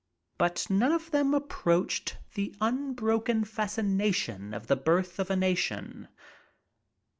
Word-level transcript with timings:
But 0.39 0.65
none 0.67 0.91
of 0.91 1.11
them 1.11 1.35
approached 1.35 2.17
the 2.33 2.55
unbroken 2.59 3.43
fascination 3.43 4.51
of 4.51 4.65
"The 4.65 4.75
Birth 4.75 5.19
of 5.19 5.29
a 5.29 5.35
Nation." 5.35 6.07